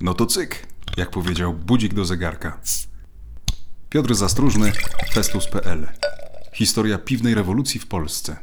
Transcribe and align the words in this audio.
No 0.00 0.14
to 0.14 0.26
cyk, 0.26 0.66
jak 0.96 1.10
powiedział 1.10 1.54
budzik 1.54 1.94
do 1.94 2.04
zegarka. 2.04 2.60
Piotr 3.88 4.14
Zastróżny, 4.14 4.72
Festus.pl. 5.12 5.88
Historia 6.54 6.98
piwnej 6.98 7.34
rewolucji 7.34 7.80
w 7.80 7.86
Polsce. 7.86 8.36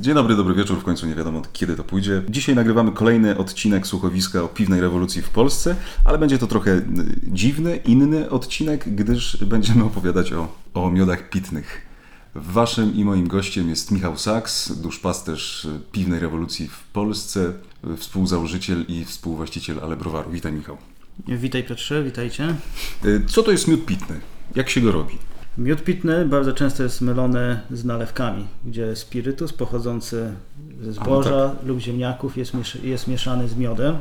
Dzień 0.00 0.14
dobry, 0.14 0.36
dobry 0.36 0.54
wieczór. 0.54 0.80
W 0.80 0.84
końcu 0.84 1.06
nie 1.06 1.14
wiadomo 1.14 1.42
kiedy 1.52 1.76
to 1.76 1.84
pójdzie. 1.84 2.22
Dzisiaj 2.28 2.54
nagrywamy 2.54 2.92
kolejny 2.92 3.38
odcinek 3.38 3.86
słuchowiska 3.86 4.42
o 4.42 4.48
piwnej 4.48 4.80
rewolucji 4.80 5.22
w 5.22 5.28
Polsce, 5.28 5.76
ale 6.04 6.18
będzie 6.18 6.38
to 6.38 6.46
trochę 6.46 6.70
y, 6.70 6.84
dziwny, 7.22 7.76
inny 7.76 8.30
odcinek, 8.30 8.94
gdyż 8.94 9.44
będziemy 9.44 9.84
opowiadać 9.84 10.32
o, 10.32 10.48
o 10.74 10.90
miodach 10.90 11.30
pitnych. 11.30 11.89
Waszym 12.34 12.94
i 12.94 13.04
moim 13.04 13.28
gościem 13.28 13.68
jest 13.68 13.90
Michał 13.90 14.16
Saks, 14.16 14.72
duszpasterz 14.72 15.68
piwnej 15.92 16.20
rewolucji 16.20 16.68
w 16.68 16.84
Polsce, 16.92 17.52
współzałożyciel 17.96 18.84
i 18.88 19.04
współwłaściciel 19.04 19.80
Ale 19.82 19.96
Browaru. 19.96 20.30
Witaj 20.30 20.52
Michał. 20.52 20.76
Witaj 21.28 21.64
Piotrze, 21.64 22.04
witajcie. 22.04 22.54
Y, 23.04 23.22
Co 23.26 23.42
to 23.42 23.50
jest 23.52 23.68
miód 23.68 23.86
pitny? 23.86 24.20
Jak 24.54 24.70
się 24.70 24.80
go 24.80 24.92
robi? 24.92 25.18
Miód 25.58 25.84
pitny 25.84 26.26
bardzo 26.26 26.52
często 26.52 26.82
jest 26.82 27.00
mylony 27.00 27.60
z 27.70 27.84
nalewkami, 27.84 28.46
gdzie 28.64 28.96
spirytus 28.96 29.52
pochodzący 29.52 30.32
ze 30.82 30.92
zboża 30.92 31.56
lub 31.66 31.78
ziemniaków 31.78 32.36
jest, 32.36 32.52
jest 32.82 33.08
mieszany 33.08 33.48
z 33.48 33.56
miodem, 33.56 33.96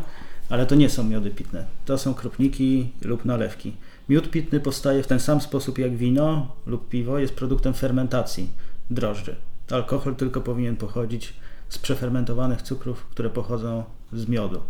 ale 0.49 0.65
to 0.65 0.75
nie 0.75 0.89
są 0.89 1.03
miody 1.03 1.29
pitne. 1.29 1.65
To 1.85 1.97
są 1.97 2.13
kropniki 2.13 2.89
lub 3.01 3.25
nalewki. 3.25 3.73
Miód 4.09 4.29
pitny 4.29 4.59
powstaje 4.59 5.03
w 5.03 5.07
ten 5.07 5.19
sam 5.19 5.41
sposób 5.41 5.77
jak 5.77 5.95
wino 5.95 6.55
lub 6.65 6.89
piwo, 6.89 7.19
jest 7.19 7.33
produktem 7.33 7.73
fermentacji 7.73 8.49
drożdży. 8.89 9.35
Alkohol 9.71 10.15
tylko 10.15 10.41
powinien 10.41 10.75
pochodzić 10.75 11.33
z 11.69 11.77
przefermentowanych 11.77 12.61
cukrów, 12.61 13.05
które 13.05 13.29
pochodzą 13.29 13.83
z 14.13 14.27
miodu. 14.27 14.61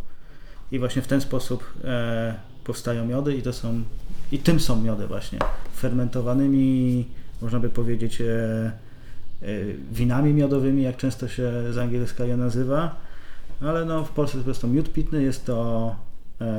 I 0.71 0.79
właśnie 0.79 1.01
w 1.01 1.07
ten 1.07 1.21
sposób 1.21 1.63
e, 1.83 2.35
powstają 2.63 3.05
miody 3.05 3.35
i 3.35 3.41
to 3.41 3.53
są 3.53 3.81
i 4.31 4.39
tym 4.39 4.59
są 4.59 4.81
miody 4.81 5.07
właśnie 5.07 5.39
fermentowanymi, 5.75 7.05
można 7.41 7.59
by 7.59 7.69
powiedzieć 7.69 8.21
e, 8.21 8.25
e, 8.25 8.71
winami 9.91 10.33
miodowymi, 10.33 10.83
jak 10.83 10.97
często 10.97 11.27
się 11.27 11.51
z 11.73 11.77
angielska 11.77 12.25
je 12.25 12.37
nazywa, 12.37 12.95
ale 13.61 13.85
no 13.85 14.03
w 14.03 14.09
Polsce 14.09 14.37
jest 14.47 14.61
to 14.61 14.67
miód 14.67 14.93
pitny, 14.93 15.23
jest 15.23 15.45
to 15.45 15.95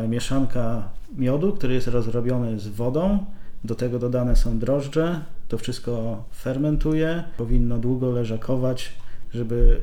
mieszanka 0.08 0.88
miodu, 1.16 1.52
który 1.52 1.74
jest 1.74 1.88
rozrobiony 1.88 2.60
z 2.60 2.68
wodą, 2.68 3.24
do 3.64 3.74
tego 3.74 3.98
dodane 3.98 4.36
są 4.36 4.58
drożdże, 4.58 5.20
to 5.48 5.58
wszystko 5.58 6.24
fermentuje, 6.34 7.24
powinno 7.36 7.78
długo 7.78 8.10
leżakować, 8.10 8.92
żeby 9.34 9.80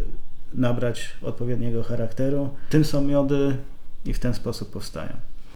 nabrać 0.53 1.09
odpowiedniego 1.21 1.83
charakteru. 1.83 2.49
Tym 2.69 2.85
są 2.85 3.01
miody 3.01 3.57
i 4.05 4.13
w 4.13 4.19
ten 4.19 4.33
sposób 4.33 4.71
powstają. 4.71 5.09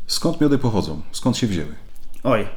Skąd 0.07 0.41
miody 0.41 0.57
pochodzą? 0.57 1.01
Skąd 1.11 1.37
się 1.37 1.47
wzięły? 1.47 1.73
Oj, 2.23 2.47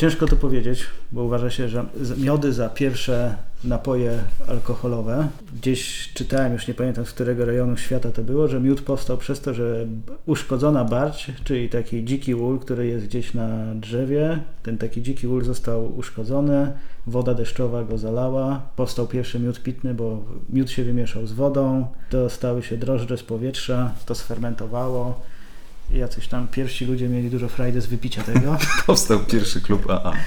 ciężko 0.00 0.26
to 0.26 0.36
powiedzieć, 0.36 0.86
bo 1.12 1.22
uważa 1.24 1.50
się, 1.50 1.68
że 1.68 1.84
miody 2.18 2.52
za 2.52 2.68
pierwsze 2.68 3.36
napoje 3.64 4.18
alkoholowe. 4.48 5.28
Gdzieś 5.60 6.12
czytałem, 6.14 6.52
już 6.52 6.68
nie 6.68 6.74
pamiętam 6.74 7.06
z 7.06 7.12
którego 7.12 7.44
rejonu 7.44 7.76
świata 7.76 8.10
to 8.10 8.22
było, 8.22 8.48
że 8.48 8.60
miód 8.60 8.80
powstał 8.80 9.16
przez 9.16 9.40
to, 9.40 9.54
że 9.54 9.86
uszkodzona 10.26 10.84
barć, 10.84 11.32
czyli 11.44 11.68
taki 11.68 12.04
dziki 12.04 12.34
ul, 12.34 12.58
który 12.58 12.86
jest 12.86 13.06
gdzieś 13.06 13.34
na 13.34 13.74
drzewie, 13.74 14.38
ten 14.62 14.78
taki 14.78 15.02
dziki 15.02 15.26
ul 15.26 15.44
został 15.44 15.98
uszkodzony, 15.98 16.72
woda 17.06 17.34
deszczowa 17.34 17.84
go 17.84 17.98
zalała, 17.98 18.62
powstał 18.76 19.06
pierwszy 19.06 19.40
miód 19.40 19.62
pitny, 19.62 19.94
bo 19.94 20.24
miód 20.48 20.70
się 20.70 20.84
wymieszał 20.84 21.26
z 21.26 21.32
wodą, 21.32 21.86
dostały 22.10 22.62
się 22.62 22.76
drożdże 22.76 23.18
z 23.18 23.22
powietrza, 23.22 23.94
to 24.06 24.14
sfermentowało. 24.14 25.20
Jacyś 25.92 26.28
tam 26.28 26.48
pierwsi 26.48 26.86
ludzie 26.86 27.08
mieli 27.08 27.30
dużo 27.30 27.48
frajdy 27.48 27.80
z 27.80 27.86
wypicia 27.86 28.22
tego. 28.22 28.58
Powstał 28.86 29.20
pierwszy 29.20 29.60
klub 29.60 29.90
AA. 29.90 30.12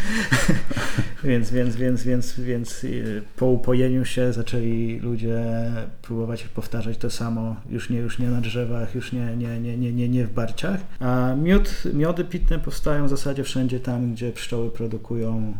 Więc, 1.23 1.51
więc, 1.51 1.75
więc, 1.75 2.03
więc, 2.03 2.39
więc 2.39 2.83
y, 2.83 3.23
po 3.35 3.45
upojeniu 3.45 4.05
się 4.05 4.33
zaczęli 4.33 4.99
ludzie 4.99 5.43
próbować 6.01 6.43
powtarzać 6.43 6.97
to 6.97 7.09
samo, 7.09 7.55
już 7.69 7.89
nie, 7.89 7.97
już 7.97 8.19
nie 8.19 8.27
na 8.27 8.41
drzewach, 8.41 8.95
już 8.95 9.11
nie, 9.11 9.35
nie, 9.37 9.59
nie, 9.59 9.77
nie, 9.77 9.93
nie, 9.93 10.09
nie 10.09 10.25
w 10.25 10.33
barciach. 10.33 10.79
A 10.99 11.35
miód, 11.35 11.83
miody 11.93 12.23
pitne 12.23 12.59
powstają 12.59 13.05
w 13.05 13.09
zasadzie 13.09 13.43
wszędzie 13.43 13.79
tam, 13.79 14.13
gdzie 14.13 14.31
pszczoły 14.31 14.71
produkują 14.71 15.53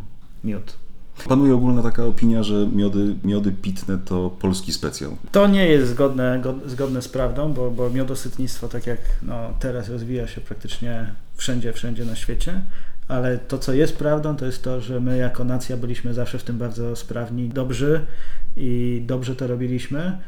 miód. 0.44 0.83
Panuje 1.28 1.54
ogólna 1.54 1.82
taka 1.82 2.04
opinia, 2.04 2.42
że 2.42 2.66
miody, 2.72 3.14
miody 3.24 3.52
pitne 3.52 3.98
to 3.98 4.30
polski 4.30 4.72
specjal. 4.72 5.10
To 5.32 5.46
nie 5.46 5.66
jest 5.66 5.90
zgodne, 5.90 6.40
go- 6.42 6.58
zgodne 6.66 7.02
z 7.02 7.08
prawdą, 7.08 7.52
bo, 7.52 7.70
bo 7.70 7.90
miodosytnictwo, 7.90 8.68
tak 8.68 8.86
jak 8.86 8.98
no, 9.22 9.54
teraz 9.60 9.88
rozwija 9.88 10.26
się 10.26 10.40
praktycznie 10.40 11.14
wszędzie, 11.34 11.72
wszędzie 11.72 12.04
na 12.04 12.16
świecie, 12.16 12.60
ale 13.08 13.38
to, 13.38 13.58
co 13.58 13.72
jest 13.72 13.96
prawdą, 13.96 14.36
to 14.36 14.46
jest 14.46 14.62
to, 14.62 14.80
że 14.80 15.00
my 15.00 15.16
jako 15.18 15.44
nacja 15.44 15.76
byliśmy 15.76 16.14
zawsze 16.14 16.38
w 16.38 16.42
tym 16.42 16.58
bardzo 16.58 16.96
sprawni, 16.96 17.48
dobrzy 17.48 18.00
i 18.56 19.02
dobrze 19.06 19.36
to 19.36 19.46
robiliśmy. 19.46 20.18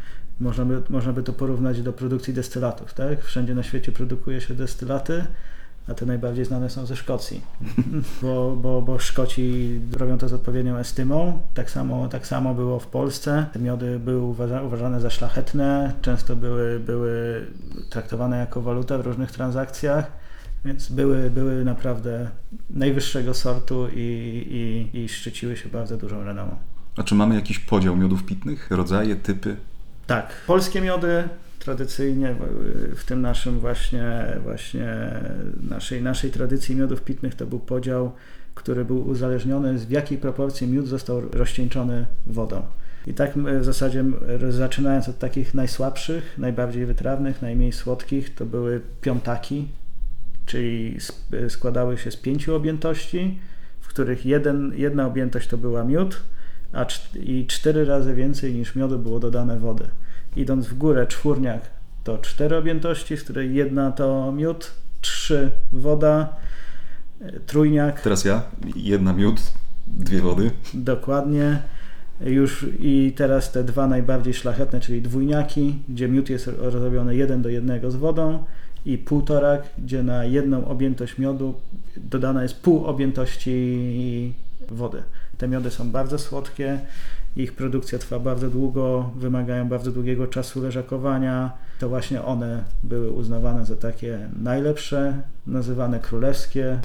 Można 0.41 0.65
by, 0.65 0.83
można 0.89 1.13
by 1.13 1.23
to 1.23 1.33
porównać 1.33 1.83
do 1.83 1.93
produkcji 1.93 2.35
destylatów, 2.35 2.95
tak? 2.95 3.25
Wszędzie 3.25 3.55
na 3.55 3.63
świecie 3.63 3.93
produkuje 3.93 4.41
się 4.41 4.55
destylaty, 4.55 5.25
a 5.89 5.95
te 5.95 6.07
najbardziej 6.07 6.45
znane 6.45 6.71
są 6.71 6.87
ze 6.87 6.97
Szkocji, 6.97 7.41
bo, 8.23 8.57
bo, 8.57 8.83
bo 8.83 8.99
Szkoci 8.99 9.81
robią 9.99 10.19
to 10.19 10.29
z 10.29 10.33
odpowiednią 10.33 10.77
estymą. 10.77 11.43
Tak 11.55 11.71
samo, 11.71 12.09
tak 12.09 12.27
samo 12.27 12.55
było 12.55 12.81
w 12.81 12.87
Polsce. 12.87 13.47
Te 13.53 13.59
miody 13.59 13.99
były 13.99 14.21
uważa, 14.21 14.63
uważane 14.63 15.01
za 15.01 15.11
szlachetne, 15.11 15.93
często 16.03 16.37
były, 16.37 16.81
były 16.81 17.47
traktowane 17.91 18.39
jako 18.39 18.63
waluta 18.63 18.99
w 18.99 19.07
różnych 19.07 19.33
transakcjach, 19.33 20.13
więc 20.65 20.89
były, 20.89 21.31
były 21.31 21.65
naprawdę 21.65 22.31
najwyższego 22.71 23.35
sortu 23.35 23.89
i, 23.89 24.89
i, 24.93 24.99
i 24.99 25.09
szczyciły 25.09 25.57
się 25.57 25.69
bardzo 25.69 25.97
dużą 25.97 26.25
renomą. 26.25 26.57
A 26.97 27.03
czy 27.03 27.15
mamy 27.15 27.35
jakiś 27.35 27.59
podział 27.59 27.97
miodów 27.97 28.25
pitnych? 28.25 28.71
Rodzaje, 28.71 29.17
typy? 29.17 29.57
Tak, 30.07 30.33
polskie 30.47 30.81
miody 30.81 31.29
tradycyjnie 31.59 32.35
w- 32.95 33.05
tym 33.05 33.23
naszym 33.23 33.61
właśnie, 33.61 34.27
właśnie 34.43 35.11
naszej, 35.71 36.03
naszej 36.03 36.31
tradycji 36.31 36.77
miodów 36.77 37.03
pitnych 37.03 37.35
to 37.35 37.47
był 37.47 37.59
podział, 37.59 38.13
który 38.55 38.85
był 38.85 39.09
uzależniony 39.09 39.79
z 39.79 39.85
w 39.85 39.91
jakiej 39.91 40.19
proporcji 40.19 40.67
miód 40.69 40.87
został 40.87 41.21
rozcieńczony 41.21 42.07
wodą. 42.27 42.63
I 43.07 43.15
tak 43.15 43.39
w 43.39 43.65
zasadzie 43.65 44.05
zaczynając 44.49 45.09
od 45.09 45.19
takich 45.19 45.55
najsłabszych, 45.55 46.35
najbardziej 46.39 46.87
wytrawnych, 46.87 47.43
najmniej 47.43 47.73
słodkich, 47.73 48.35
to 48.35 48.47
były 48.47 48.81
piątaki, 49.01 49.69
czyli 50.47 50.97
składały 51.49 51.99
się 51.99 52.11
z 52.11 52.17
pięciu 52.17 52.55
objętości, 52.55 53.39
w 53.81 53.89
których 53.89 54.27
jeden, 54.27 54.73
jedna 54.77 55.07
objętość 55.07 55.49
to 55.49 55.59
była 55.59 55.85
miód, 55.85 56.23
a 56.73 56.87
i 57.21 57.47
cztery 57.47 57.85
razy 57.85 58.15
więcej 58.15 58.55
niż 58.55 58.75
miodu 58.75 58.99
było 58.99 59.21
dodane 59.21 59.59
wody. 59.59 59.85
Idąc 60.37 60.67
w 60.67 60.79
górę, 60.79 61.07
czwórniak 61.07 61.61
to 62.05 62.19
cztery 62.19 62.57
objętości, 62.57 63.17
z 63.17 63.25
której 63.25 63.55
jedna 63.55 63.93
to 63.93 64.33
miód, 64.33 64.71
trzy 65.01 65.51
woda, 65.73 66.37
e, 67.21 67.41
trójniak 67.41 68.01
Teraz 68.01 68.25
ja. 68.25 68.43
Jedna 68.77 69.13
miód, 69.13 69.41
dwie 69.87 70.21
wody. 70.21 70.51
dokładnie. 70.75 71.63
Już 72.21 72.67
i 72.81 73.13
teraz 73.17 73.53
te 73.53 73.65
dwa 73.65 73.87
najbardziej 73.87 74.35
szlachetne, 74.35 74.81
czyli 74.81 75.03
dwójniaki, 75.03 75.79
gdzie 75.89 76.09
miód 76.09 76.31
jest 76.31 76.51
robiony 76.59 77.17
jeden 77.17 77.43
do 77.43 77.49
jednego 77.49 77.91
z 77.91 77.97
wodą 77.97 78.45
i 78.85 78.99
półtorak, 78.99 79.63
gdzie 79.79 80.03
na 80.03 80.25
jedną 80.25 80.69
objętość 80.69 81.19
miodu 81.19 81.55
dodana 81.97 82.43
jest 82.43 82.61
pół 82.63 82.85
objętości 82.85 84.35
wody. 84.71 85.03
Te 85.39 85.49
miody 85.49 85.71
są 85.71 85.91
bardzo 85.91 86.19
słodkie, 86.19 86.81
ich 87.37 87.53
produkcja 87.53 87.99
trwa 87.99 88.19
bardzo 88.19 88.51
długo, 88.51 89.11
wymagają 89.17 89.69
bardzo 89.69 89.93
długiego 89.93 90.27
czasu 90.27 90.63
leżakowania. 90.63 91.51
To 91.79 91.89
właśnie 91.89 92.23
one 92.23 92.65
były 92.83 93.11
uznawane 93.11 93.67
za 93.67 93.77
takie 93.77 94.29
najlepsze, 94.43 95.23
nazywane 95.47 96.01
królewskie. 96.01 96.79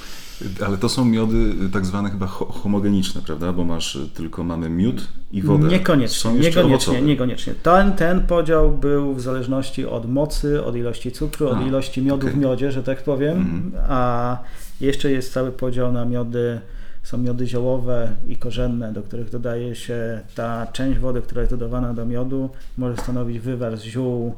Ale 0.66 0.78
to 0.78 0.90
są 0.90 1.06
miody 1.06 1.54
tak 1.74 1.86
zwane 1.86 2.10
chyba 2.10 2.28
ho- 2.28 2.46
homogeniczne, 2.46 3.22
prawda? 3.22 3.54
Bo 3.54 3.64
masz 3.64 3.96
y, 3.96 4.10
tylko 4.10 4.44
mamy 4.44 4.70
miód 4.70 5.08
i 5.32 5.42
wodę. 5.42 5.68
Niekoniecznie, 5.68 6.32
niekoniecznie, 6.34 6.62
owocowe. 6.64 7.02
niekoniecznie. 7.02 7.54
Ten, 7.64 7.94
ten 7.94 8.22
podział 8.28 8.72
był 8.72 9.14
w 9.14 9.22
zależności 9.22 9.86
od 9.86 10.10
mocy, 10.10 10.64
od 10.66 10.76
ilości 10.76 11.12
cukru, 11.12 11.48
od 11.50 11.58
A, 11.58 11.62
ilości 11.62 12.02
miodu 12.02 12.28
okej. 12.28 12.38
w 12.40 12.42
miodzie, 12.42 12.72
że 12.72 12.84
tak 12.84 13.04
powiem. 13.04 13.38
Mhm. 13.38 13.72
A 13.90 14.38
jeszcze 14.82 15.12
jest 15.12 15.34
cały 15.34 15.52
podział 15.52 15.92
na 15.92 16.06
miody, 16.06 16.62
są 17.04 17.18
miody 17.18 17.48
ziołowe 17.48 18.12
i 18.28 18.36
korzenne, 18.38 18.94
do 18.94 19.04
których 19.04 19.30
dodaje 19.30 19.76
się 19.76 20.20
ta 20.36 20.68
część 20.68 21.00
wody, 21.00 21.22
która 21.22 21.42
jest 21.42 21.54
dodawana 21.54 21.94
do 21.94 22.06
miodu, 22.06 22.50
może 22.78 22.98
stanowić 22.98 23.40
wywar 23.40 23.78
z 23.78 23.82
ziół, 23.82 24.36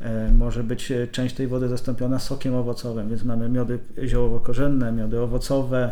e, 0.00 0.32
może 0.32 0.64
być 0.64 0.92
e, 0.92 1.06
część 1.06 1.34
tej 1.34 1.46
wody 1.46 1.68
zastąpiona 1.68 2.18
sokiem 2.18 2.54
owocowym, 2.54 3.08
więc 3.08 3.24
mamy 3.24 3.48
miody 3.48 3.78
ziołowo-korzenne, 4.04 4.92
miody 4.92 5.20
owocowe, 5.20 5.90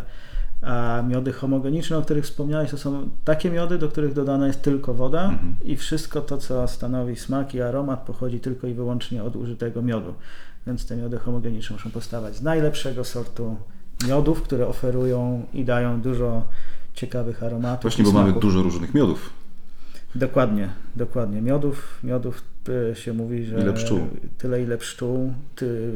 a 0.63 1.03
miody 1.09 1.33
homogeniczne, 1.33 1.99
o 1.99 2.03
których 2.03 2.25
wspomniałeś, 2.25 2.71
to 2.71 2.79
są 2.79 3.09
takie 3.25 3.51
miody, 3.51 3.79
do 3.79 3.89
których 3.89 4.13
dodana 4.13 4.47
jest 4.47 4.63
tylko 4.63 4.95
woda 4.95 5.25
Mhm. 5.25 5.57
i 5.65 5.77
wszystko 5.77 6.21
to, 6.21 6.39
co 6.39 6.69
stanowi 6.69 7.17
smak 7.17 7.55
i 7.55 7.61
aromat, 7.63 8.01
pochodzi 8.01 8.41
tylko 8.41 8.67
i 8.67 8.75
wyłącznie 8.75 9.25
od 9.25 9.37
użytego 9.37 9.83
miodu. 9.83 10.15
więc 10.67 10.87
te 10.87 10.97
miody 10.97 11.19
homogeniczne 11.19 11.77
muszą 11.77 11.91
powstawać 11.91 12.37
z 12.37 12.43
najlepszego 12.43 13.05
sortu 13.05 13.57
miodów, 14.09 14.43
które 14.43 14.67
oferują 14.67 15.47
i 15.55 15.65
dają 15.65 16.01
dużo 16.01 16.43
ciekawych 16.95 17.43
aromatów. 17.43 17.83
Właśnie, 17.83 18.05
bo 18.05 18.13
mamy 18.13 18.33
dużo 18.33 18.63
różnych 18.63 18.95
miodów. 18.95 19.31
Dokładnie, 20.15 20.69
dokładnie. 20.97 21.43
Miodów, 21.43 21.99
miodów 22.05 22.43
y, 22.93 22.95
się 22.97 23.13
mówi, 23.13 23.45
że 23.45 23.61
Ile 23.61 23.73
pszczół. 23.73 24.01
tyle 24.39 24.63
ile 24.63 24.79
pszczół, 24.79 25.35
ty, 25.55 25.93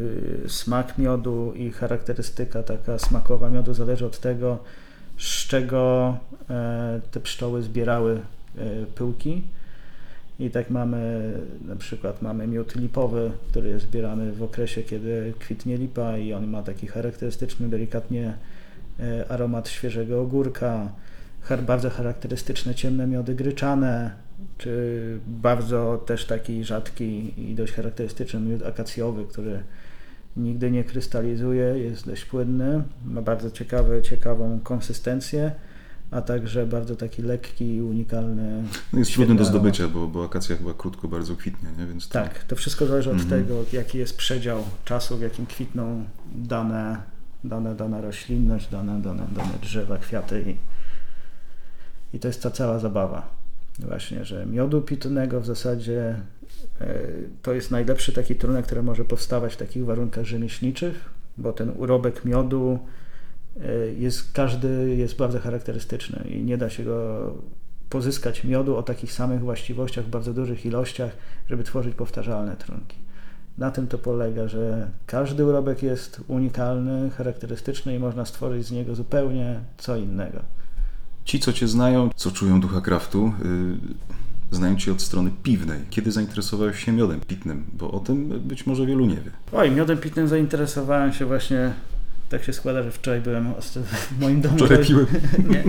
smak 0.48 0.98
miodu 0.98 1.52
i 1.56 1.70
charakterystyka 1.70 2.62
taka 2.62 2.98
smakowa 2.98 3.50
miodu 3.50 3.74
zależy 3.74 4.06
od 4.06 4.20
tego, 4.20 4.58
z 5.18 5.46
czego 5.46 6.16
e, 6.50 7.00
te 7.10 7.20
pszczoły 7.20 7.62
zbierały 7.62 8.20
e, 8.58 8.86
pyłki. 8.86 9.42
I 10.38 10.50
tak 10.50 10.70
mamy, 10.70 11.32
na 11.64 11.76
przykład 11.76 12.22
mamy 12.22 12.46
miód 12.46 12.74
lipowy, 12.76 13.30
który 13.50 13.68
jest 13.68 13.84
zbierany 13.84 14.32
w 14.32 14.42
okresie, 14.42 14.82
kiedy 14.82 15.32
kwitnie 15.38 15.76
lipa 15.76 16.18
i 16.18 16.32
on 16.32 16.46
ma 16.46 16.62
taki 16.62 16.86
charakterystyczny, 16.86 17.68
delikatnie 17.68 18.34
e, 19.00 19.28
aromat 19.28 19.68
świeżego 19.68 20.20
ogórka, 20.20 20.88
bardzo 21.66 21.90
charakterystyczne 21.90 22.74
ciemne 22.74 23.06
miody 23.06 23.34
gryczane, 23.34 24.10
czy 24.58 25.18
bardzo 25.26 26.02
też 26.06 26.26
taki 26.26 26.64
rzadki 26.64 27.32
i 27.50 27.54
dość 27.54 27.72
charakterystyczny 27.72 28.40
miód 28.40 28.62
akacjowy, 28.62 29.24
który 29.24 29.62
nigdy 30.36 30.70
nie 30.70 30.84
krystalizuje, 30.84 31.64
jest 31.64 32.06
dość 32.06 32.24
płynny, 32.24 32.82
ma 33.04 33.22
bardzo 33.22 33.50
ciekawe, 33.50 34.02
ciekawą 34.02 34.60
konsystencję, 34.62 35.52
a 36.14 36.22
także 36.22 36.66
bardzo 36.66 36.96
taki 36.96 37.22
lekki 37.22 37.74
i 37.74 37.82
unikalny. 37.82 38.62
No 38.92 38.98
jest 38.98 39.12
trudny 39.12 39.34
do 39.34 39.44
zdobycia, 39.44 39.88
bo, 39.88 40.08
bo 40.08 40.24
akacja 40.24 40.56
chyba 40.56 40.74
krótko 40.74 41.08
bardzo 41.08 41.36
kwitnie, 41.36 41.68
nie? 41.78 41.86
Więc 41.86 42.08
to... 42.08 42.12
Tak, 42.12 42.44
to 42.44 42.56
wszystko 42.56 42.86
zależy 42.86 43.10
od 43.10 43.20
Mhm. 43.20 43.42
tego, 43.42 43.64
jaki 43.72 43.98
jest 43.98 44.16
przedział 44.16 44.64
czasu, 44.84 45.16
w 45.16 45.20
jakim 45.20 45.46
kwitną 45.46 46.04
dane, 46.34 47.02
dane, 47.44 47.74
dana 47.74 48.00
roślinność, 48.00 48.70
dane, 48.70 49.02
dane, 49.02 49.26
dane 49.36 49.52
drzewa, 49.62 49.98
kwiaty 49.98 50.44
i, 50.46 50.56
i 52.16 52.20
to 52.20 52.28
jest 52.28 52.42
ta 52.42 52.50
cała 52.50 52.78
zabawa. 52.78 53.28
Właśnie, 53.78 54.24
że 54.24 54.46
miodu 54.46 54.82
pitnego 54.82 55.40
w 55.40 55.46
zasadzie 55.46 56.16
e, 56.80 56.98
to 57.42 57.52
jest 57.52 57.70
najlepszy 57.70 58.12
taki 58.12 58.36
trunek, 58.36 58.66
który 58.66 58.82
może 58.82 59.04
powstawać 59.04 59.54
w 59.54 59.56
takich 59.56 59.84
warunkach 59.84 60.24
rzemieślniczych, 60.24 61.10
bo 61.38 61.52
ten 61.52 61.72
urobek 61.76 62.24
miodu 62.24 62.78
jest, 63.98 64.32
każdy 64.32 64.96
jest 64.96 65.16
bardzo 65.16 65.40
charakterystyczny 65.40 66.24
i 66.28 66.42
nie 66.42 66.58
da 66.58 66.70
się 66.70 66.84
go 66.84 67.30
pozyskać 67.88 68.44
miodu 68.44 68.76
o 68.76 68.82
takich 68.82 69.12
samych 69.12 69.40
właściwościach 69.40 70.04
w 70.04 70.08
bardzo 70.08 70.34
dużych 70.34 70.66
ilościach, 70.66 71.12
żeby 71.48 71.64
tworzyć 71.64 71.94
powtarzalne 71.94 72.56
trunki. 72.56 72.96
Na 73.58 73.70
tym 73.70 73.86
to 73.86 73.98
polega, 73.98 74.48
że 74.48 74.90
każdy 75.06 75.44
urobek 75.44 75.82
jest 75.82 76.20
unikalny, 76.28 77.10
charakterystyczny 77.10 77.94
i 77.94 77.98
można 77.98 78.24
stworzyć 78.24 78.66
z 78.66 78.70
niego 78.72 78.94
zupełnie 78.94 79.60
co 79.78 79.96
innego. 79.96 80.40
Ci, 81.24 81.40
co 81.40 81.52
Cię 81.52 81.68
znają, 81.68 82.10
co 82.16 82.30
czują 82.30 82.60
ducha 82.60 82.80
kraftu, 82.80 83.32
yy, 84.50 84.56
znają 84.56 84.76
Cię 84.76 84.92
od 84.92 85.02
strony 85.02 85.30
piwnej. 85.42 85.80
Kiedy 85.90 86.12
zainteresowałeś 86.12 86.84
się 86.84 86.92
miodem 86.92 87.20
pitnym? 87.20 87.64
Bo 87.72 87.90
o 87.90 88.00
tym 88.00 88.28
być 88.28 88.66
może 88.66 88.86
wielu 88.86 89.06
nie 89.06 89.16
wie. 89.16 89.30
Oj, 89.52 89.70
miodem 89.70 89.98
pitnym 89.98 90.28
zainteresowałem 90.28 91.12
się 91.12 91.26
właśnie, 91.26 91.72
tak 92.28 92.44
się 92.44 92.52
składa, 92.52 92.82
że 92.82 92.90
wczoraj 92.90 93.20
byłem 93.20 93.54
w 93.84 94.20
moim 94.20 94.40
domu. 94.40 94.56
Wczoraj 94.56 94.84
piłem. 94.84 95.06
Nie. 95.50 95.64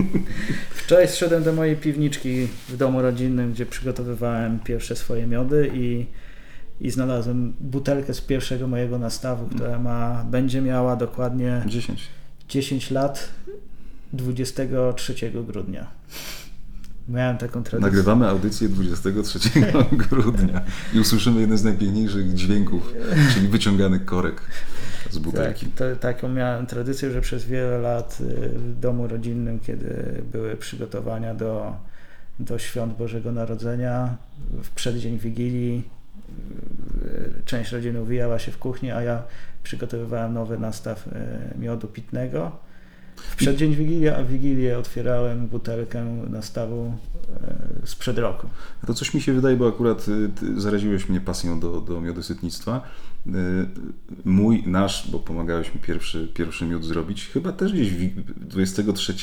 Wczoraj 0.70 1.08
zszedłem 1.08 1.42
do 1.42 1.52
mojej 1.52 1.76
piwniczki 1.76 2.48
w 2.68 2.76
domu 2.76 3.02
rodzinnym, 3.02 3.52
gdzie 3.52 3.66
przygotowywałem 3.66 4.58
pierwsze 4.58 4.96
swoje 4.96 5.26
miody 5.26 5.70
i, 5.74 6.06
i 6.80 6.90
znalazłem 6.90 7.54
butelkę 7.60 8.14
z 8.14 8.20
pierwszego 8.20 8.66
mojego 8.66 8.98
nastawu, 8.98 9.46
która 9.46 9.78
ma, 9.78 10.24
będzie 10.30 10.60
miała 10.60 10.96
dokładnie 10.96 11.62
10. 11.66 12.08
10 12.48 12.90
lat 12.90 13.28
23 14.12 15.14
grudnia. 15.46 15.86
Miałem 17.08 17.38
taką 17.38 17.62
tradycję. 17.62 17.80
Nagrywamy 17.80 18.28
audycję 18.28 18.68
23 18.68 19.38
grudnia 20.10 20.60
i 20.94 21.00
usłyszymy 21.00 21.40
jeden 21.40 21.58
z 21.58 21.64
najpiękniejszych 21.64 22.34
dźwięków, 22.34 22.92
czyli 23.34 23.48
wyciągany 23.48 24.00
korek 24.00 24.42
z 25.10 25.14
Tak, 25.14 25.22
butelki. 25.22 25.66
to, 25.66 25.96
taką 25.96 26.28
miałem 26.28 26.66
tradycję, 26.66 27.10
że 27.10 27.20
przez 27.20 27.44
wiele 27.44 27.78
lat 27.78 28.18
y, 28.20 28.48
w 28.48 28.80
domu 28.80 29.08
rodzinnym, 29.08 29.60
kiedy 29.60 30.22
były 30.32 30.56
przygotowania 30.56 31.34
do, 31.34 31.76
do 32.38 32.58
świąt 32.58 32.96
Bożego 32.96 33.32
Narodzenia, 33.32 34.16
w 34.62 34.70
przeddzień 34.70 35.18
Wigilii, 35.18 35.88
y, 37.04 37.42
część 37.44 37.72
rodziny 37.72 38.02
uwijała 38.02 38.38
się 38.38 38.52
w 38.52 38.58
kuchni, 38.58 38.90
a 38.90 39.02
ja 39.02 39.22
przygotowywałem 39.62 40.34
nowy 40.34 40.58
nastaw 40.58 41.06
y, 41.06 41.10
miodu 41.58 41.88
pitnego. 41.88 42.52
W 43.16 43.36
przeddzień 43.36 43.74
Wigilii, 43.74 44.08
a 44.08 44.22
w 44.22 44.28
Wigilię 44.28 44.78
otwierałem 44.78 45.46
butelkę 45.46 46.04
nastawu 46.30 46.92
y, 47.84 47.86
sprzed 47.86 48.18
roku. 48.18 48.48
To 48.86 48.94
coś 48.94 49.14
mi 49.14 49.20
się 49.20 49.32
wydaje, 49.32 49.56
bo 49.56 49.68
akurat 49.68 50.06
y, 50.08 50.60
zaraziłeś 50.60 51.08
mnie 51.08 51.20
pasją 51.20 51.60
do, 51.60 51.80
do 51.80 52.00
miodosytnictwa. 52.00 52.80
Y, 53.26 53.30
Mój, 54.24 54.62
nasz, 54.66 55.10
bo 55.10 55.18
pomagałeś 55.18 55.74
mi 55.74 55.80
pierwszy, 55.80 56.28
pierwszy 56.34 56.64
miód 56.64 56.84
zrobić, 56.84 57.26
chyba 57.26 57.52
też 57.52 57.72
gdzieś 57.72 57.90
wi- 57.90 58.12
23? 58.36 59.14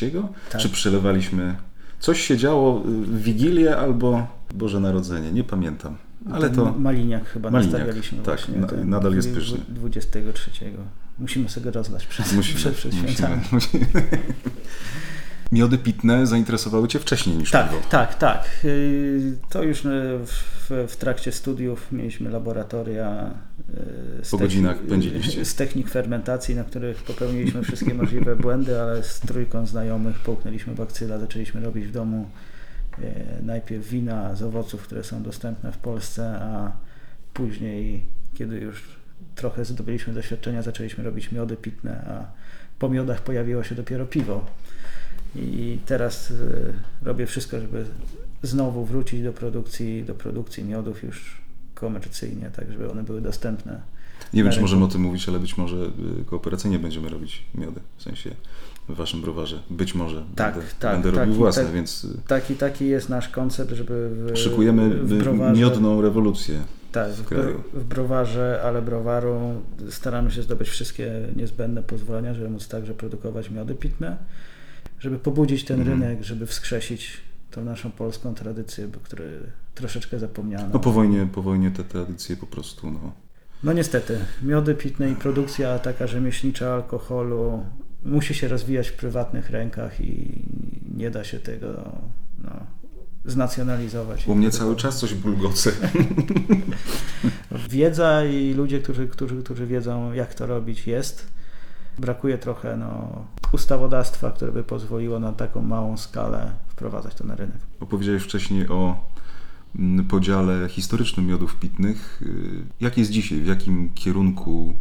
Tak. 0.52 0.62
Czy 0.62 0.70
przelewaliśmy? 0.70 1.56
Coś 2.00 2.22
się 2.22 2.38
działo 2.38 2.80
y, 2.80 2.84
w 2.92 3.22
Wigilię 3.22 3.78
albo 3.78 4.28
Boże 4.56 4.80
Narodzenie, 4.80 5.32
nie 5.32 5.44
pamiętam. 5.44 5.96
Ale 6.32 6.50
to 6.50 6.74
Maliniak 6.80 7.26
chyba 7.26 7.52
Maliniak, 7.52 7.74
nastawialiśmy 7.74 8.18
tak, 8.18 8.26
właśnie. 8.26 8.58
na- 8.58 8.84
nadal 8.86 9.16
jest 9.16 9.34
pyszny. 9.34 9.58
23. 9.70 10.52
Musimy 11.20 11.50
sobie 11.50 11.64
go 11.64 11.72
rozlać 11.72 12.08
przed, 12.08 12.34
musimy. 12.34 12.58
przed, 12.60 12.76
przed 12.76 12.94
musimy, 12.94 13.12
świętami. 13.14 13.42
musimy. 13.52 13.86
Miody 15.52 15.78
pitne 15.78 16.28
zainteresowały 16.28 16.88
Cię 16.88 17.00
wcześniej 17.00 17.38
niż 17.38 17.52
Tak, 17.52 17.70
piwo. 17.70 17.82
tak, 17.90 18.16
tak. 18.16 18.50
Yy, 18.64 19.38
To 19.50 19.64
już 19.64 19.84
yy, 19.84 19.92
w, 20.26 20.72
w 20.88 20.96
trakcie 20.98 21.32
studiów 21.32 21.92
mieliśmy 21.92 22.30
laboratoria 22.30 23.32
yy, 24.18 24.26
z 24.26 24.32
Po 24.32 24.38
godzinach 24.38 24.78
pędziliście. 24.78 25.46
z 25.46 25.56
technik 25.56 25.90
fermentacji, 25.90 26.56
na 26.56 26.64
których 26.64 27.04
popełniliśmy 27.04 27.64
wszystkie 27.64 27.94
możliwe 27.94 28.36
błędy, 28.46 28.82
ale 28.82 29.04
z 29.04 29.20
trójką 29.20 29.66
znajomych 29.66 30.20
połknęliśmy 30.20 30.76
bakcyla, 30.76 31.20
zaczęliśmy 31.20 31.62
robić 31.62 31.86
w 31.88 31.92
domu 31.92 32.30
najpierw 33.44 33.88
wina 33.90 34.36
z 34.36 34.44
owoców, 34.44 34.82
które 34.84 35.04
są 35.04 35.24
dostępne 35.24 35.72
w 35.72 35.78
Polsce, 35.78 36.40
a 36.42 36.72
później, 37.34 38.06
kiedy 38.34 38.56
już 38.58 38.84
trochę 39.36 39.66
zdobyliśmy 39.66 40.14
doświadczenia, 40.14 40.62
zaczęliśmy 40.62 41.04
robić 41.04 41.32
miody 41.32 41.58
pitne, 41.58 42.06
a 42.08 42.26
po 42.80 42.90
miodach 42.90 43.22
pojawiło 43.22 43.64
się 43.64 43.76
dopiero 43.76 44.06
piwo. 44.06 44.46
I 45.36 45.80
teraz 45.86 46.32
y, 46.32 46.74
robię 47.02 47.26
wszystko, 47.26 47.60
żeby 47.60 47.86
znowu 48.44 48.86
wrócić 48.86 49.24
do 49.24 49.34
produkcji, 49.34 50.04
do 50.04 50.14
produkcji 50.16 50.64
miodów 50.64 51.04
już 51.04 51.42
komercyjnie, 51.76 52.52
tak 52.56 52.72
żeby 52.72 52.92
one 52.92 53.04
były 53.04 53.22
dostępne. 53.22 53.82
Nie 54.34 54.44
wiem, 54.44 54.52
czy 54.54 54.62
możemy 54.62 54.86
o 54.86 54.88
tym 54.88 55.02
mówić, 55.02 55.30
ale 55.30 55.40
być 55.40 55.58
może 55.58 55.78
y, 56.22 56.26
kooperacyjnie 56.26 56.80
będziemy 56.80 57.10
robić 57.10 57.44
miody, 57.56 57.80
w 57.98 58.04
sensie 58.04 58.30
w 58.90 58.96
waszym 58.96 59.22
browarze. 59.22 59.60
Być 59.70 59.96
może 59.96 60.24
Tak, 60.36 60.56
będę, 60.56 60.70
tak, 60.80 60.94
będę 60.94 61.12
tak, 61.12 61.20
robił 61.20 61.36
własne, 61.36 61.64
tak. 61.64 61.72
więc 61.74 62.04
y, 62.04 62.08
Taki, 62.28 62.56
taki 62.56 62.88
jest 62.88 63.10
nasz 63.10 63.30
koncept, 63.30 63.72
żeby 63.72 64.10
w, 64.34 64.38
szykujemy 64.38 64.90
w 64.90 65.58
miodną 65.58 66.02
rewolucję. 66.02 66.62
Tak, 66.94 67.12
w 67.12 67.26
kraju. 67.26 67.64
w 67.74 67.84
browarze, 67.84 68.62
ale 68.64 68.82
browaru 68.82 69.62
staramy 69.90 70.32
się 70.32 70.42
zdobyć 70.42 70.70
wszystkie 70.70 71.12
niezbędne 71.36 71.84
pozwolenia, 71.84 72.34
żeby 72.34 72.50
móc 72.50 72.68
także 72.68 72.94
produkować 72.94 73.50
miody 73.52 73.76
pitne, 73.76 74.18
żeby 75.00 75.20
pobudzić 75.20 75.64
ten 75.66 75.80
Mhm. 75.80 76.02
rynek, 76.04 76.24
żeby 76.24 76.46
wskrzesić 76.46 77.18
tą 77.52 77.66
naszą 77.66 77.92
polską 77.92 78.34
tradycję, 78.36 78.88
bo- 78.88 79.00
której 79.00 79.30
troszeczkę 79.76 80.20
zapomniano. 80.20 80.70
No 80.74 80.80
po 80.80 80.92
wojnie, 80.92 81.28
po 81.34 81.42
wojnie 81.42 81.72
te 81.72 81.84
tradycje 81.84 82.38
po 82.38 82.46
prostu, 82.48 82.92
no. 82.92 83.12
No 83.64 83.74
niestety, 83.74 84.18
miody 84.44 84.76
pitne 84.76 85.10
i 85.12 85.16
produkcja 85.16 85.80
taka 85.80 86.08
rzemieślnicza 86.08 86.74
alkoholu 86.74 87.66
musi 88.06 88.34
się 88.34 88.48
rozwijać 88.48 88.88
w 88.90 88.94
prywatnych 88.94 89.50
rękach 89.50 90.02
i 90.02 90.42
nie 90.98 91.12
da 91.12 91.24
się 91.24 91.40
tego 91.40 91.92
znacjonalizować. 93.26 94.28
U 94.28 94.36
mnie 94.36 94.52
cały 94.52 94.76
czas 94.76 95.00
coś 95.00 95.14
bulgoce. 95.14 95.72
Wiedza 97.70 98.26
i 98.26 98.54
ludzie, 98.54 98.80
którzy, 98.80 99.08
którzy, 99.08 99.44
którzy 99.44 99.68
wiedzą 99.68 100.14
jak 100.14 100.34
to 100.34 100.48
robić 100.48 100.88
jest. 100.88 101.34
Brakuje 102.00 102.38
trochę 102.38 102.78
no, 102.78 103.26
ustawodawstwa, 103.52 104.32
które 104.32 104.52
by 104.52 104.64
pozwoliło 104.64 105.20
na 105.20 105.34
taką 105.34 105.62
małą 105.62 105.98
skalę 105.98 106.52
wprowadzać 106.68 107.16
to 107.16 107.24
na 107.24 107.36
rynek. 107.36 107.58
Opowiedziałeś 107.80 108.24
wcześniej 108.24 108.68
o 108.70 108.96
mm, 109.76 110.06
podziale 110.06 110.70
historycznym 110.70 111.28
miodów 111.28 111.56
pitnych. 111.56 112.22
Y, 112.22 112.66
Jak 112.82 112.98
jest 112.98 113.12
dzisiaj? 113.12 113.40
W 113.40 113.48
jakim 113.48 113.90
kierunku 113.94 114.74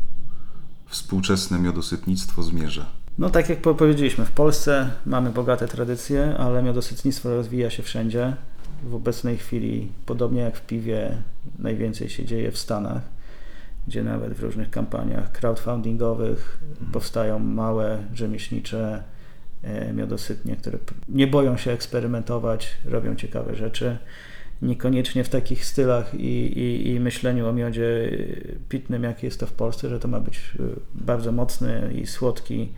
współczesne 0.87 1.59
miodosytnictwo 1.59 2.43
zmierza? 2.43 3.02
No 3.19 3.31
tak 3.31 3.49
jak 3.49 3.59
po- 3.59 3.75
powiedzieliśmy, 3.75 4.25
w 4.25 4.31
Polsce 4.31 4.91
mamy 5.07 5.31
bogate 5.31 5.69
tradycje, 5.69 6.37
ale 6.37 6.63
miodosytnictwo 6.63 7.35
rozwija 7.35 7.71
się 7.71 7.83
wszędzie. 7.83 8.37
W 8.85 8.95
obecnej 8.95 9.37
chwili, 9.39 9.93
podobnie 10.07 10.41
jak 10.41 10.57
w 10.57 10.67
piwie, 10.67 11.17
najwięcej 11.59 12.09
się 12.09 12.25
dzieje 12.25 12.51
w 12.51 12.59
Stanach. 12.59 13.03
gdzie 13.87 14.03
nawet 14.03 14.33
w 14.35 14.43
różnych 14.43 14.71
kampaniach 14.71 15.33
crowdfundingowych 15.33 16.59
powstają 16.93 17.39
małe, 17.39 17.99
rzemieślnicze 18.15 19.03
e, 19.63 19.93
miodosytnie, 19.93 20.57
które 20.57 20.79
nie 21.09 21.27
boją 21.27 21.57
się 21.57 21.71
eksperymentować, 21.71 22.77
robią 22.85 23.17
ciekawe 23.17 23.55
rzeczy. 23.55 23.99
Niekoniecznie 24.63 25.25
w 25.25 25.29
takich 25.29 25.65
stylach 25.65 26.15
i, 26.15 26.59
i, 26.59 26.91
i 26.91 27.01
myśleniu 27.01 27.49
o 27.49 27.53
miodzie 27.53 28.11
pitnym, 28.69 29.03
jak 29.03 29.23
jest 29.23 29.41
to 29.41 29.47
w 29.47 29.53
Polsce, 29.53 29.89
że 29.89 29.99
to 30.01 30.09
ma 30.09 30.21
być 30.21 30.39
e, 30.39 30.63
bardzo 30.95 31.33
mocny 31.33 31.93
i 32.03 32.07
słodki 32.07 32.73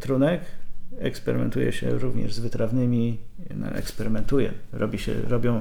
trunek. 0.00 0.40
Eksperymentuje 0.98 1.72
się 1.72 1.90
również 1.90 2.34
z 2.34 2.38
wytrawnymi, 2.38 3.18
no, 3.54 3.66
eksperymentuje, 3.66 4.52
robi 4.72 4.98
się, 4.98 5.14
robią 5.28 5.60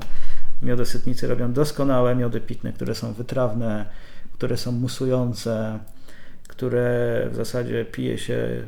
miodosytnicy 0.61 1.27
robią 1.27 1.53
doskonałe 1.53 2.15
miody 2.15 2.41
pitne, 2.41 2.73
które 2.73 2.95
są 2.95 3.13
wytrawne, 3.13 3.85
które 4.33 4.57
są 4.57 4.71
musujące, 4.71 5.79
które 6.47 7.27
w 7.31 7.35
zasadzie 7.35 7.85
pije 7.85 8.17
się, 8.17 8.63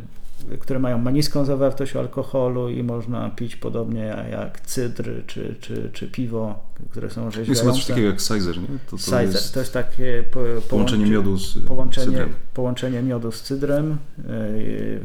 które 0.59 0.79
mają 0.79 0.97
ma 0.97 1.11
niską 1.11 1.45
zawartość 1.45 1.95
alkoholu 1.95 2.69
i 2.69 2.83
można 2.83 3.29
pić 3.29 3.55
podobnie 3.55 4.27
jak 4.31 4.61
cydr 4.61 5.09
czy, 5.27 5.55
czy, 5.61 5.89
czy 5.93 6.07
piwo, 6.07 6.59
które 6.91 7.09
są 7.09 7.25
Jest 7.47 7.61
chyba 7.61 7.73
coś 7.73 7.85
takiego 7.85 8.07
jak 8.07 8.19
Sizer, 8.21 8.57
nie? 8.61 8.67
To, 8.67 8.91
to 8.91 8.97
Cider 8.97 9.21
jest 9.21 9.53
to 9.53 9.59
jest 9.59 9.73
takie 9.73 10.23
po, 10.31 10.39
połączenie 10.69 11.05
połączy- 11.05 11.11
miodu 11.11 11.37
z 11.37 11.57
połączenie, 11.67 12.05
cydrem. 12.07 12.29
połączenie 12.53 13.01
miodu 13.01 13.31
z 13.31 13.41
cydrem. 13.41 13.97
Yy, 14.17 14.23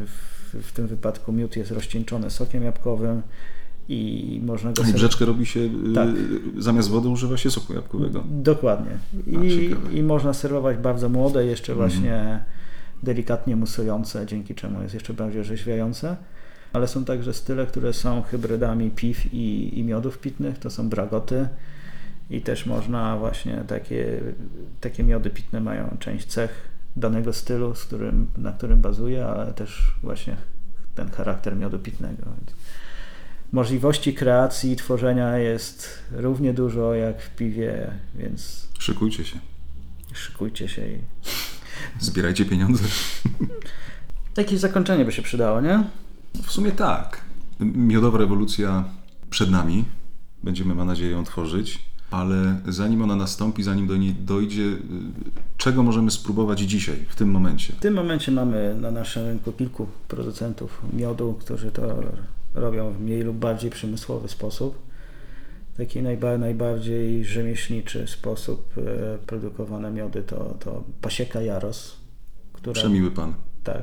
W, 0.06 0.32
w 0.62 0.72
tym 0.72 0.86
wypadku 0.86 1.32
miód 1.32 1.56
jest 1.56 1.70
rozcieńczony 1.70 2.30
sokiem 2.30 2.62
jabłkowym 2.62 3.22
i 3.88 4.40
można 4.44 4.72
go 4.72 4.82
I 4.82 4.92
brzeczkę 4.92 5.24
robi 5.24 5.46
się, 5.46 5.60
y, 5.60 5.70
Tak. 5.94 6.08
zamiast 6.58 6.90
wody 6.90 7.08
używa 7.08 7.36
się 7.36 7.50
soku 7.50 7.74
jabłkowego. 7.74 8.24
Dokładnie. 8.30 8.90
A, 9.40 9.44
I, 9.44 9.68
ciekawe. 9.70 9.92
I 9.92 10.02
można 10.02 10.34
serwować 10.34 10.76
bardzo 10.76 11.08
młode, 11.08 11.46
jeszcze 11.46 11.72
Mhm. 11.72 11.90
właśnie 11.90 12.44
delikatnie 13.02 13.56
musujące, 13.56 14.26
dzięki 14.26 14.54
czemu 14.54 14.82
jest 14.82 14.94
jeszcze 14.94 15.14
bardziej 15.14 15.40
orzeźwiające. 15.40 16.16
Ale 16.72 16.88
są 16.88 17.04
także 17.04 17.34
style, 17.34 17.66
które 17.66 17.92
są 17.92 18.22
hybrydami 18.22 18.90
piw 18.90 19.34
i, 19.34 19.78
i 19.78 19.84
miodów 19.84 20.18
pitnych, 20.18 20.58
to 20.58 20.70
są 20.70 20.88
bragoty. 20.88 21.48
I 22.30 22.40
też 22.40 22.66
można 22.66 23.16
właśnie 23.16 23.64
takie, 23.66 24.20
takie 24.80 25.04
miody 25.04 25.30
pitne 25.30 25.60
mają 25.60 25.96
część 25.98 26.26
cech 26.26 26.68
danego 26.96 27.32
stylu, 27.32 27.74
z 27.74 27.84
którym, 27.84 28.26
na 28.36 28.52
którym 28.52 28.80
bazuje, 28.80 29.26
ale 29.26 29.52
też 29.52 29.94
właśnie 30.02 30.36
ten 30.94 31.10
charakter 31.10 31.56
miodu 31.56 31.78
pitnego. 31.78 32.22
Możliwości 33.52 34.14
kreacji 34.14 34.72
i 34.72 34.76
tworzenia 34.76 35.38
jest 35.38 36.02
równie 36.12 36.54
dużo 36.54 36.94
jak 36.94 37.22
w 37.22 37.30
piwie, 37.36 37.90
więc 38.14 38.68
Szykujcie 38.78 39.24
się. 39.24 39.38
szykujcie 40.12 40.68
się. 40.68 40.86
I... 40.88 40.98
Zbierajcie 42.00 42.44
pieniądze. 42.44 42.84
Jakieś 44.36 44.60
zakończenie 44.60 45.04
by 45.04 45.12
się 45.12 45.22
przydało, 45.22 45.60
nie? 45.60 45.84
W 46.42 46.52
sumie 46.52 46.72
tak. 46.72 47.20
Miodowa 47.60 48.18
rewolucja 48.18 48.84
przed 49.30 49.50
nami. 49.50 49.84
Będziemy, 50.42 50.74
mam 50.74 50.86
nadzieję, 50.86 51.10
ją 51.10 51.24
tworzyć. 51.24 51.78
Ale 52.10 52.60
zanim 52.68 53.02
ona 53.02 53.16
nastąpi, 53.16 53.62
zanim 53.62 53.86
do 53.86 53.96
niej 53.96 54.14
dojdzie, 54.14 54.76
czego 55.56 55.82
możemy 55.82 56.10
spróbować 56.10 56.60
dzisiaj, 56.60 56.96
w 57.08 57.16
tym 57.16 57.30
momencie? 57.30 57.72
W 57.72 57.76
tym 57.76 57.94
momencie 57.94 58.32
mamy 58.32 58.76
na 58.80 58.90
naszym 58.90 59.26
rynku 59.26 59.52
kilku 59.52 59.86
producentów 60.08 60.82
miodu, 60.92 61.36
którzy 61.40 61.70
to 61.70 62.02
robią 62.54 62.92
w 62.92 63.00
mniej 63.00 63.22
lub 63.22 63.36
bardziej 63.36 63.70
przemysłowy 63.70 64.28
sposób. 64.28 64.78
Taki 65.76 66.02
najba, 66.02 66.38
najbardziej 66.38 67.24
rzemieślniczy 67.24 68.06
sposób 68.06 68.74
e, 68.78 69.18
produkowane 69.18 69.90
miody 69.90 70.22
to, 70.22 70.56
to 70.60 70.84
Pasieka 71.00 71.40
Jaros, 71.42 71.96
która 72.52 72.74
Przemiły 72.74 73.10
pan. 73.10 73.34
tak, 73.64 73.82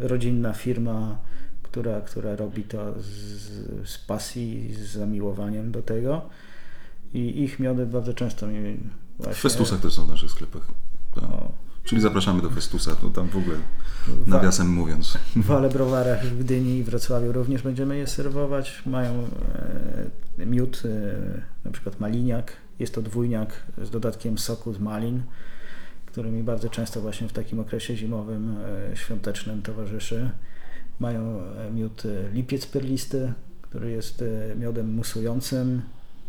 rodzinna 0.00 0.52
firma, 0.52 1.18
która, 1.62 2.00
która 2.00 2.36
robi 2.36 2.62
to 2.62 2.94
z, 3.00 3.88
z 3.88 3.98
pasji, 3.98 4.74
z 4.74 4.80
zamiłowaniem 4.80 5.72
do 5.72 5.82
tego. 5.82 6.22
I 7.14 7.42
ich 7.42 7.58
miody 7.58 7.86
bardzo 7.86 8.14
często 8.14 8.46
mi 8.46 8.74
W 8.74 8.78
właśnie... 9.18 9.34
Festusach 9.34 9.80
też 9.80 9.92
są 9.92 10.06
w 10.06 10.08
naszych 10.08 10.30
sklepach. 10.30 10.66
Tak. 11.14 11.24
O, 11.24 11.52
Czyli 11.84 12.00
zapraszamy 12.00 12.42
do 12.42 12.50
Festusa, 12.50 12.96
to 12.96 13.10
tam 13.10 13.28
w 13.28 13.36
ogóle 13.36 13.56
nawiasem 14.26 14.68
mówiąc. 14.68 15.18
w 15.36 15.50
Ale 15.50 15.68
Browarach 15.68 16.26
w 16.26 16.38
Gdyni 16.38 16.78
i 16.78 16.84
Wrocławiu 16.84 17.32
również 17.32 17.62
będziemy 17.62 17.96
je 17.96 18.06
serwować. 18.06 18.82
Mają 18.86 19.28
e, 20.38 20.46
miód, 20.46 20.82
e, 20.84 21.42
na 21.64 21.70
przykład 21.70 22.00
maliniak. 22.00 22.52
Jest 22.78 22.94
to 22.94 23.02
dwójniak 23.02 23.62
z 23.82 23.90
dodatkiem 23.90 24.38
soku 24.38 24.72
z 24.72 24.78
malin, 24.78 25.22
który 26.06 26.30
mi 26.30 26.42
bardzo 26.42 26.68
często 26.68 27.00
właśnie 27.00 27.28
w 27.28 27.32
takim 27.32 27.60
okresie 27.60 27.96
zimowym, 27.96 28.56
e, 28.92 28.96
świątecznym 28.96 29.62
towarzyszy. 29.62 30.30
Mają 31.00 31.40
e, 31.40 31.70
miód 31.70 32.02
e, 32.06 32.32
lipiec 32.32 32.66
perlisty, 32.66 33.32
który 33.62 33.90
jest 33.90 34.22
e, 34.22 34.56
miodem 34.56 34.94
musującym, 34.94 35.82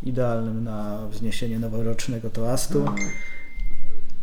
idealnym 0.04 0.64
na 0.64 1.08
wzniesienie 1.08 1.60
noworocznego 1.60 2.30
toastu. 2.30 2.86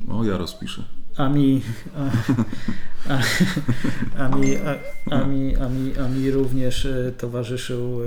O, 0.09 0.25
ja 0.25 0.39
rozpiszę. 0.39 0.85
A 1.17 1.29
mi, 1.29 1.63
a, 1.97 2.11
a, 3.15 3.19
a, 4.25 4.29
mi, 4.37 4.57
a, 4.57 4.79
a, 5.11 5.25
mi, 5.25 5.57
a, 5.57 5.69
mi, 5.69 5.99
a 5.99 6.09
mi 6.09 6.31
również 6.31 6.85
e, 6.87 7.13
towarzyszył 7.19 8.03
e, 8.03 8.05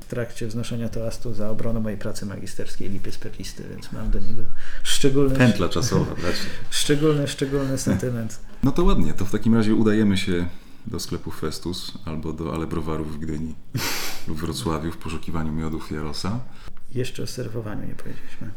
w 0.00 0.06
trakcie 0.08 0.46
wznoszenia 0.46 0.88
toastu 0.88 1.34
za 1.34 1.50
obronę 1.50 1.80
mojej 1.80 1.98
pracy 1.98 2.26
magisterskiej 2.26 2.90
Lipiec 2.90 3.18
Perlisty, 3.18 3.64
więc 3.70 3.92
mam 3.92 4.10
do 4.10 4.18
niego 4.18 4.42
szczególny, 4.82 5.36
Pętla 5.36 5.68
czasowa, 5.68 6.14
bracie. 6.14 6.38
szczególny, 6.70 7.28
szczególny 7.28 7.78
sentyment. 7.78 8.40
No 8.62 8.72
to 8.72 8.84
ładnie, 8.84 9.14
to 9.14 9.24
w 9.24 9.30
takim 9.30 9.54
razie 9.54 9.74
udajemy 9.74 10.16
się 10.16 10.46
do 10.86 11.00
sklepu 11.00 11.30
Festus 11.30 11.92
albo 12.04 12.32
do 12.32 12.54
Ale 12.54 12.66
Browarów 12.66 13.14
w 13.14 13.18
Gdyni 13.18 13.54
lub 14.28 14.38
Wrocławiu 14.38 14.92
w 14.92 14.96
poszukiwaniu 14.96 15.52
miodów 15.52 15.90
Jarosa. 15.90 16.40
Jeszcze 16.94 17.22
o 17.22 17.26
serwowaniu 17.26 17.86
nie 17.88 17.94
powiedzieliśmy. 17.94 18.50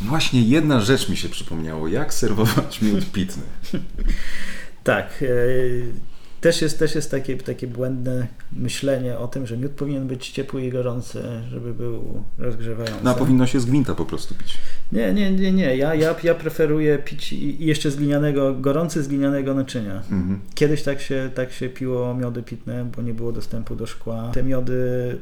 Właśnie 0.00 0.42
jedna 0.42 0.80
rzecz 0.80 1.08
mi 1.08 1.16
się 1.16 1.28
przypomniało, 1.28 1.88
jak 1.88 2.14
serwować 2.14 2.82
miód 2.82 3.12
pitny. 3.12 3.42
Tak. 4.84 5.22
e, 5.22 5.30
Też 6.40 6.62
jest, 6.62 6.78
też 6.78 6.94
jest 6.94 7.10
takie, 7.10 7.36
takie 7.36 7.66
błędne 7.66 8.26
myślenie 8.52 9.18
o 9.18 9.28
tym, 9.28 9.46
że 9.46 9.56
miód 9.56 9.72
powinien 9.72 10.06
być 10.06 10.30
ciepły 10.30 10.64
i 10.64 10.70
gorący, 10.70 11.22
żeby 11.50 11.74
był 11.74 12.22
rozgrzewający. 12.38 13.04
No, 13.04 13.10
a 13.10 13.14
powinno 13.14 13.46
się 13.46 13.60
z 13.60 13.64
gwinta 13.64 13.94
po 13.94 14.04
prostu 14.04 14.34
pić. 14.34 14.58
Nie, 14.92 15.12
nie, 15.12 15.30
nie, 15.30 15.52
nie. 15.52 15.76
Ja, 15.76 15.94
ja, 15.94 16.14
ja 16.22 16.34
preferuję 16.34 16.98
pić 16.98 17.32
jeszcze 17.58 17.90
z 17.90 17.96
glinianego, 17.96 18.54
gorący 18.54 19.02
z 19.02 19.08
glinianego 19.08 19.54
naczynia. 19.54 19.94
Mhm. 19.94 20.40
Kiedyś 20.54 20.82
tak 20.82 21.00
się, 21.00 21.30
tak 21.34 21.52
się 21.52 21.68
piło 21.68 22.14
miody 22.14 22.42
pitne, 22.42 22.84
bo 22.96 23.02
nie 23.02 23.14
było 23.14 23.32
dostępu 23.32 23.76
do 23.76 23.86
szkła. 23.86 24.30
Te 24.34 24.42
miody 24.42 25.18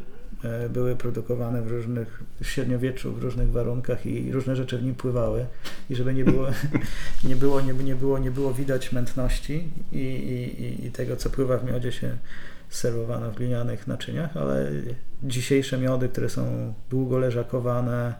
były 0.71 0.97
produkowane 0.97 1.63
w 1.63 1.69
różnych, 1.71 2.23
w 2.43 2.47
średniowieczu, 2.47 3.13
w 3.13 3.23
różnych 3.23 3.51
warunkach 3.53 4.07
i 4.07 4.33
różne 4.33 4.57
rzeczy 4.57 4.79
w 4.79 4.83
nim 4.83 4.95
pływały. 4.95 5.47
I 5.91 5.95
żeby 5.97 6.15
nie 6.15 6.25
było, 6.25 6.47
nie 7.29 7.37
było, 7.37 7.61
nie, 7.61 7.73
nie 7.75 7.95
było, 7.95 8.19
nie 8.19 8.31
było 8.31 8.55
widać 8.55 8.93
mętności 8.93 9.69
i, 9.93 9.97
i, 9.99 10.87
i- 10.87 10.91
tego, 10.91 11.17
co 11.17 11.31
pływa 11.31 11.59
w 11.59 11.65
miodzie 11.65 11.93
się 11.93 12.17
serwowano 12.71 13.31
w 13.31 13.35
glinianych 13.35 13.87
naczyniach, 13.87 14.37
ale 14.37 14.71
dzisiejsze 15.23 15.79
miody, 15.79 16.09
które 16.09 16.29
są 16.31 16.75
długo 16.91 17.19
leżakowane, 17.19 18.15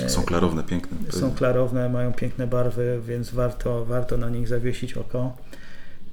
e, 0.00 0.08
Są 0.08 0.22
klarowne, 0.22 0.62
piękne. 0.64 0.96
Są 1.12 1.32
klarowne, 1.34 1.88
mają 1.88 2.12
piękne 2.12 2.46
barwy, 2.46 3.00
więc 3.06 3.30
warto, 3.30 3.84
warto 3.84 4.16
na 4.16 4.30
nich 4.30 4.48
zawiesić 4.48 4.94
oko. 4.96 5.36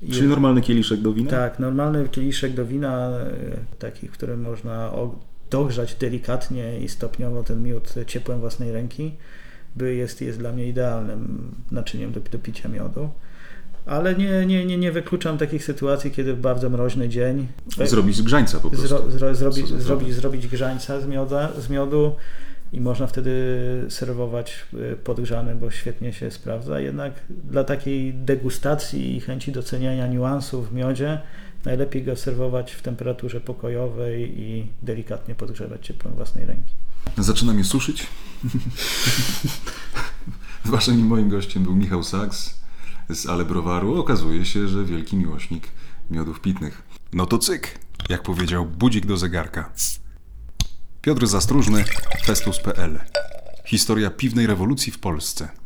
Czyli 0.09 0.27
normalny 0.27 0.61
kieliszek 0.61 1.01
do 1.01 1.13
wina? 1.13 1.29
tak, 1.29 1.59
normalny 1.59 2.09
kieliszek 2.09 2.53
do 2.53 2.65
wina, 2.65 3.09
e, 3.09 3.31
taki, 3.79 4.07
w 4.07 4.11
którym 4.11 4.41
można 4.41 4.91
dogrzać 5.49 5.95
delikatnie 5.95 6.79
i 6.79 6.89
stopniowo 6.89 7.43
ten 7.43 7.63
miód 7.63 7.93
ciepłem 8.07 8.39
własnej 8.39 8.71
ręki, 8.71 9.11
by 9.75 9.95
jest, 9.95 10.21
jest 10.21 10.39
dla 10.39 10.51
mnie 10.51 10.67
idealnym 10.67 11.51
naczyniem 11.71 12.11
do, 12.11 12.19
do 12.19 12.39
picia 12.39 12.69
miodu. 12.69 13.09
Ale 13.85 14.15
nie, 14.15 14.45
nie, 14.45 14.65
nie, 14.65 14.77
nie 14.77 14.91
wykluczam 14.91 15.37
takich 15.37 15.63
sytuacji, 15.63 16.11
kiedy 16.11 16.33
w 16.33 16.39
bardzo 16.39 16.69
mroźny 16.69 17.09
dzień 17.09 17.47
Zrobić 17.85 18.15
z 18.15 18.21
grzańca 18.21 18.59
po 18.59 18.69
prostu. 18.69 18.87
zro, 18.87 19.11
zro, 19.11 19.35
zrobić, 19.35 19.67
Co 19.67 19.73
za 19.73 19.81
zrobić, 19.81 20.13
zrobić 20.13 20.47
grzańca 20.47 21.01
z, 21.01 21.07
mioda, 21.07 21.49
z 21.59 21.69
miodu 21.69 22.15
i 22.73 22.81
można 22.81 23.07
wtedy 23.07 23.31
serwować 23.89 24.65
y, 24.93 24.97
podgrzany, 25.03 25.55
bo 25.55 25.71
świetnie 25.71 26.13
się 26.13 26.31
sprawdza. 26.31 26.79
Jednak 26.79 27.13
dla 27.29 27.63
takiej 27.63 28.13
degustacji 28.13 29.15
i 29.15 29.19
chęci 29.19 29.51
doceniania 29.51 30.07
niuansów 30.07 30.69
w 30.69 30.73
miodzie 30.73 31.21
najlepiej 31.65 32.03
go 32.03 32.15
serwować 32.15 32.71
w 32.71 32.81
temperaturze 32.81 33.41
pokojowej 33.41 34.39
i 34.39 34.67
delikatnie 34.81 35.35
podgrzewać 35.35 35.85
ciepłem 35.85 36.13
własnej 36.13 36.45
ręki. 36.45 36.73
Zaczyna 37.17 37.53
mnie 37.53 37.63
suszyć. 37.63 38.07
Waszym 40.65 40.99
i 40.99 41.03
moim 41.03 41.29
gościem 41.29 41.63
był 41.63 41.75
Michał 41.75 42.03
Saks 42.03 42.61
z 43.09 43.25
Ale 43.29 43.45
Browaru. 43.45 43.99
Okazuje 43.99 44.45
się, 44.45 44.67
że 44.67 44.85
wielki 44.85 45.15
miłośnik 45.15 45.67
miodów 46.11 46.41
pitnych. 46.41 46.81
No 47.13 47.25
to 47.25 47.37
cyk, 47.37 47.79
jak 48.09 48.23
powiedział 48.23 48.65
budzik 48.65 49.05
do 49.05 49.17
zegarka. 49.17 49.71
Piotr 51.01 51.27
Zastróżny, 51.27 51.85
Festus.pl 52.25 52.99
Historia 53.65 54.09
piwnej 54.09 54.47
rewolucji 54.47 54.91
w 54.91 54.99
Polsce. 54.99 55.60